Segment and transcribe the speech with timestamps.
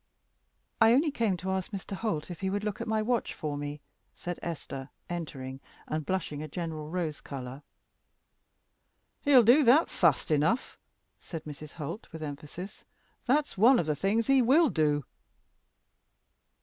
[0.81, 1.95] "I only came to ask Mr.
[1.95, 3.81] Holt if he would look at my watch for me,"
[4.15, 7.61] said Esther, entering, and blushing a general rose color.
[9.21, 10.79] "He'll do that fast enough,"
[11.19, 11.73] said Mrs.
[11.73, 12.83] Holt, with emphasis;
[13.27, 15.05] "that's one of the things he will do."